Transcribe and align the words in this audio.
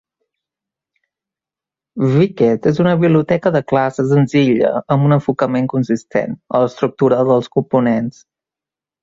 Wicket 2.13 2.65
és 2.71 2.79
una 2.83 2.93
biblioteca 3.03 3.51
de 3.57 3.61
classe 3.73 4.07
senzilla 4.13 4.73
amb 4.97 5.07
un 5.11 5.17
enfocament 5.19 5.69
consistent 5.75 6.35
en 6.39 6.65
l'estructura 6.67 7.23
dels 7.31 7.53
components. 7.61 8.27